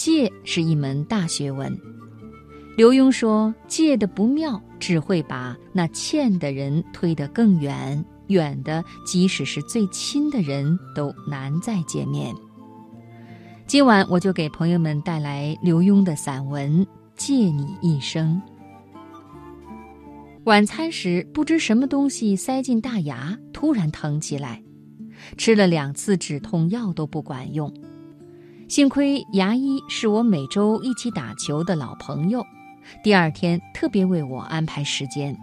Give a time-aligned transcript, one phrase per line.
[0.00, 1.78] 戒是一门大学问。
[2.74, 12.34] 刘墉说：“戒的不妙，只会把那欠的人推得更远，远的即使是最亲的人都难再见面。”
[13.68, 16.80] 今晚我就给朋友们带来刘墉的散文
[17.14, 18.40] 《借你一生》。
[20.44, 24.62] 晚餐时，不知什么东西塞进大牙，突然疼起来，
[25.36, 27.70] 吃了两次止痛药都不管用。
[28.70, 32.40] 幸亏牙医是我每周一起打球的老朋友，
[33.02, 35.36] 第二天特别为我安排时间。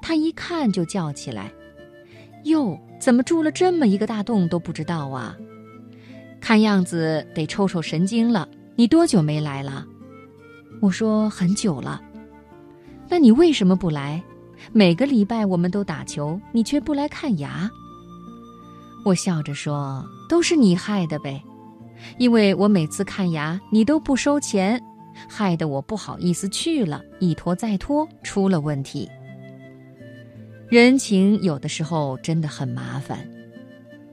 [0.00, 1.50] 他一看就叫起来
[2.46, 5.36] ：“哟，怎么住了这么一个大洞都不知道啊？
[6.40, 8.48] 看样子得抽抽神经了。
[8.76, 9.84] 你多久没来了？”
[10.80, 12.00] 我说：“很久了。”
[13.10, 14.22] 那你为什么不来？
[14.72, 17.68] 每个礼拜我们都打球，你却不来看牙。
[19.04, 21.42] 我笑着说：“都是你害的呗，
[22.18, 24.82] 因为我每次看牙你都不收钱，
[25.28, 29.08] 害得我不好意思去了，一拖再拖，出了问题。
[30.68, 33.18] 人情有的时候真的很麻烦。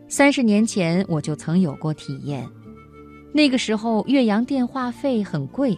[0.07, 2.47] 三十年前我就曾有过体验，
[3.33, 5.77] 那个时候岳阳电话费很贵。”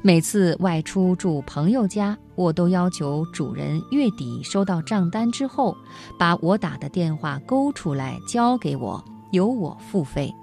[0.00, 5.76] 每次外出住朋友家，我都要求主人月底收到账单之后，
[6.18, 10.34] 把我打的电话勾出来交给我，由我付费。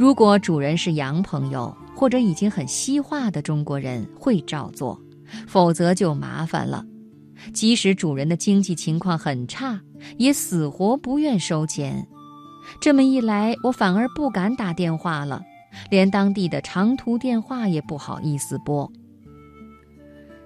[0.00, 4.98] 如果主人是洋朋友或者已经很西化的中国人，会照做；
[5.46, 6.82] 否则就麻烦了。
[7.52, 9.78] 即使主人的经济情况很差，
[10.16, 12.08] 也死活不愿收钱。
[12.80, 15.42] 这么一来，我反而不敢打电话了。
[15.90, 18.90] 连当地的长途电话也不好意思拨。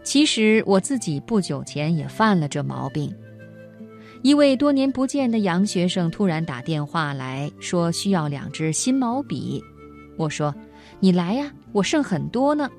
[0.02, 3.14] 其实我自己不久前也犯了这毛病。
[4.24, 9.62] 一位多年不见的洋学生突然打电话来说需要两支新毛笔，
[10.16, 10.52] 我说
[10.98, 12.70] ：“你来呀，我剩很多呢。”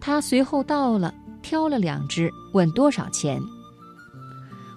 [0.00, 3.42] 他随后到了，挑了两支，问多少钱。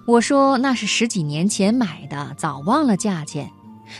[0.08, 3.48] 我说：“那是十几年前买的，早忘了价钱，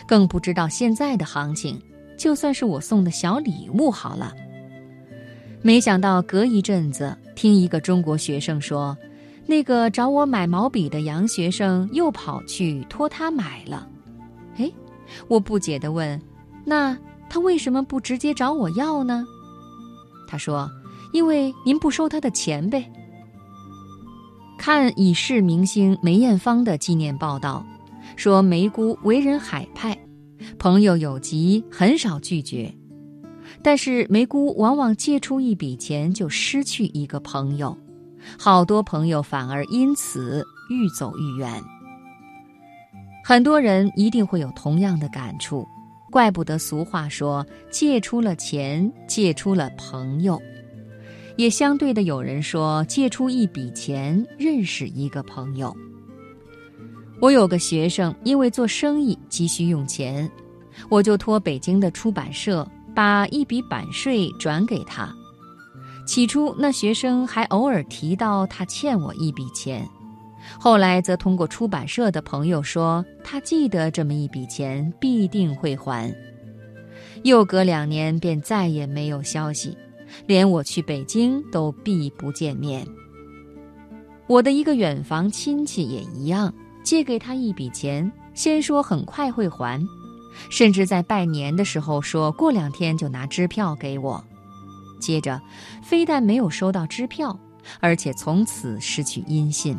[0.05, 1.81] 更不知道现在的行情。”
[2.19, 4.33] 就算是我送的小礼物好了。
[5.61, 8.97] 没想到隔一阵子，听一个中国学生说，
[9.45, 13.87] 那个找我买毛笔的洋学生又跑去托他买了。
[14.57, 14.71] 哎，
[15.27, 16.19] 我不解地问
[16.65, 16.97] ：“那
[17.29, 19.25] 他为什么不直接找我要呢？”
[20.27, 20.69] 他说
[21.13, 22.91] ：“因为您不收他的钱呗。”
[24.57, 27.63] 看已逝明星梅艳芳的纪念报道，
[28.15, 29.97] 说梅姑为人海派。
[30.57, 32.73] 朋友有急，很少拒绝，
[33.61, 37.77] 但是梅姑往往借出一笔钱就失去一个朋友，
[38.37, 41.61] 好多朋友反而因此愈走愈远。
[43.23, 45.67] 很多人一定会有同样的感触，
[46.11, 50.39] 怪不得俗话说“借出了钱，借出了朋友”，
[51.35, 55.75] 也相对的有人说“借出一笔钱，认识一个朋友”。
[57.19, 60.29] 我有个学生，因为做生意急需用钱，
[60.89, 65.11] 我就托北京的出版社把一笔版税转给他。
[66.05, 69.87] 起初，那学生还偶尔提到他欠我一笔钱，
[70.59, 76.13] 后来则通过出版社的朋友说他记得这么一笔钱，必定会还。
[77.23, 79.75] 又隔两年，便再也没有消息，
[80.27, 82.87] 连我去北京都避不见面。
[84.27, 86.53] 我的一个远房亲戚也一样。
[86.83, 89.83] 借给他一笔钱，先说很快会还，
[90.51, 94.23] 甚至在拜年的时候说过两天就拿支票给我。
[95.05, 95.39] 接着，
[95.83, 97.39] 非但没有收到支票，
[97.79, 99.77] 而且从此失去音信。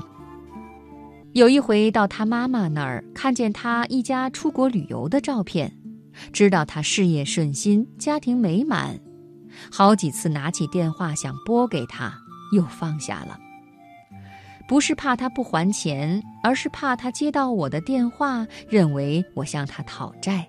[1.32, 5.76] 有一回到他妈妈那儿，看见他一家出国旅游的照片，
[6.32, 9.00] 知道他事业顺心，家庭美满，
[9.68, 12.14] 好几次拿起电话想拨给他，
[12.52, 13.36] 又放下了。
[14.68, 20.48] 不是怕他不还钱，而是怕他接到我的电话，认为我向他讨债。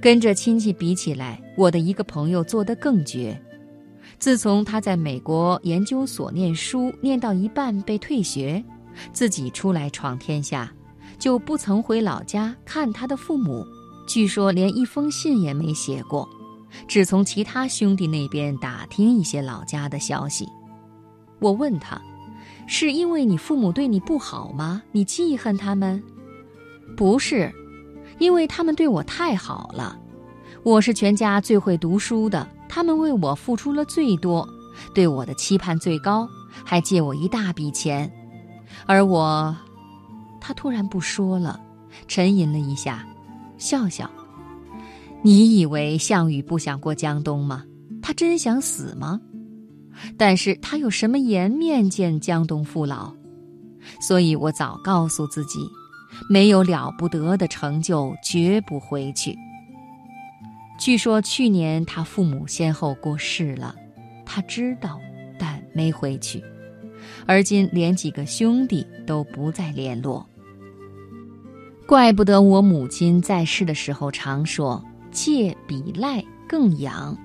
[0.00, 3.38] 跟着亲戚比起来，我的一个朋友做得更绝。
[4.18, 8.62] 自从他在美国研究所念书，念到一半被退学，
[9.12, 10.72] 自己出来闯天下，
[11.18, 13.64] 就不曾回老家看他的父母，
[14.06, 16.28] 据说连一封信也没写过，
[16.88, 20.46] 只从其他兄弟那边打听一些老家的消息。
[21.40, 22.00] 我问他。
[22.72, 24.80] 是因为你父母对你不好吗？
[24.92, 26.00] 你记恨他们？
[26.96, 27.52] 不是，
[28.20, 29.98] 因为他们对我太好了。
[30.62, 34.48] 我是全家最会读书的，他们为我付出了最多，
[34.94, 36.28] 对我的期盼最高，
[36.64, 38.08] 还借我一大笔钱。
[38.86, 39.56] 而我，
[40.40, 41.58] 他突然不说了，
[42.06, 43.04] 沉吟了一下，
[43.58, 44.08] 笑笑。
[45.22, 47.64] 你以为项羽不想过江东吗？
[48.02, 49.18] 他真想死吗？
[50.16, 53.12] 但是他有什么颜面见江东父老？
[53.98, 55.58] 所以我早告诉自己，
[56.28, 59.36] 没有了不得的成就，绝不回去。
[60.78, 63.74] 据说去年他父母先后过世了，
[64.24, 64.98] 他知道，
[65.38, 66.42] 但没回去。
[67.26, 70.26] 而今连几个兄弟都不再联络。
[71.86, 77.16] 怪不得我母亲在世的时候常说：“借比赖更痒。”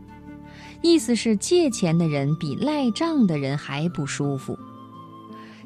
[0.82, 4.58] 意思是借钱的人比赖账的人还不舒服。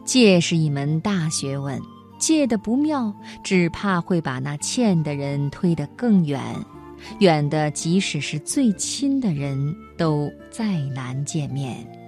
[0.05, 1.81] 借是一门大学问，
[2.19, 3.11] 借的不妙，
[3.43, 6.39] 只怕会把那欠的人推得更远，
[7.19, 11.98] 远的即使是最亲的人都再难见面。